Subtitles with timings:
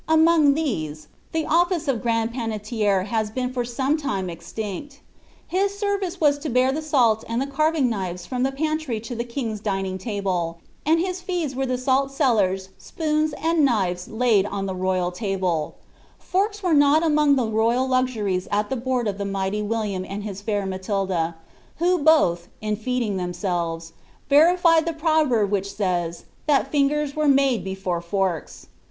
[0.07, 4.99] Among these, the office of grand pannetier has been for some time extinct
[5.47, 9.13] His service was to b^ the salt and the carving knives from the pantry to
[9.13, 14.47] the king's dining table, and his fees weie the salt cellars, spoons, and knives laid
[14.47, 15.75] on the royal table;
[16.19, 20.23] ^ forks were not among the royal luxuries at the board of the mighty William and
[20.23, 21.35] his fiiir Matilda,
[21.75, 23.93] who both, in feeding themselves,
[24.29, 28.65] verified the proverb which says ^that fingers were made before forks.'"